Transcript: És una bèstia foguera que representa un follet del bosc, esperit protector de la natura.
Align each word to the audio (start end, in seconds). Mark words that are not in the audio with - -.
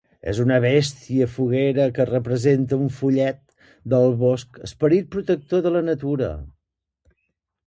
És 0.29 0.37
una 0.43 0.55
bèstia 0.61 1.27
foguera 1.33 1.85
que 1.97 2.07
representa 2.11 2.79
un 2.85 2.89
follet 3.01 3.37
del 3.95 4.17
bosc, 4.25 4.59
esperit 4.71 5.13
protector 5.19 5.63
de 5.69 5.75
la 5.77 5.85
natura. 5.93 6.33